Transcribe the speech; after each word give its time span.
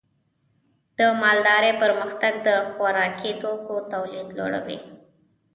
د 0.97 0.99
مالدارۍ 1.21 1.73
پرمختګ 1.83 2.33
د 2.47 2.49
خوراکي 2.71 3.31
توکو 3.41 3.75
تولید 3.93 4.27
لوړوي. 4.37 4.79